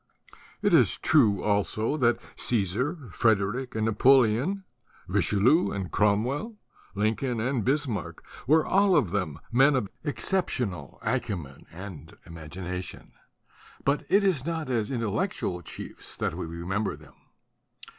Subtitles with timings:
[0.63, 4.63] It is true also that Caesar, Frederick and Napoleon,
[5.07, 6.57] Richelieu and Cromwell,
[6.95, 13.11] Lincoln and Bismarck were all of them men of exceptional acumen and imagination;
[13.85, 17.13] but it is not as intellectual chiefs that we remember them.